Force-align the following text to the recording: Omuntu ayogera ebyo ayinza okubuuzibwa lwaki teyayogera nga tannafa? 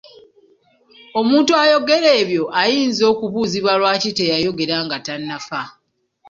Omuntu 1.19 1.51
ayogera 1.63 2.09
ebyo 2.21 2.43
ayinza 2.61 3.03
okubuuzibwa 3.13 3.73
lwaki 3.79 4.09
teyayogera 4.17 4.75
nga 4.85 4.97
tannafa? 5.05 5.61